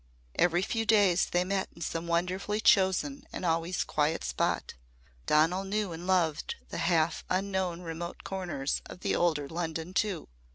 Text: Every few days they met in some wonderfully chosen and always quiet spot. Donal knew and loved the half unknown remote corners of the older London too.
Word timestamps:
Every 0.33 0.63
few 0.63 0.83
days 0.83 1.27
they 1.27 1.43
met 1.43 1.69
in 1.75 1.83
some 1.83 2.07
wonderfully 2.07 2.59
chosen 2.59 3.27
and 3.31 3.45
always 3.45 3.83
quiet 3.83 4.23
spot. 4.23 4.73
Donal 5.27 5.63
knew 5.63 5.91
and 5.91 6.07
loved 6.07 6.55
the 6.69 6.79
half 6.79 7.23
unknown 7.29 7.81
remote 7.83 8.23
corners 8.23 8.81
of 8.87 9.01
the 9.01 9.15
older 9.15 9.47
London 9.47 9.93
too. 9.93 10.27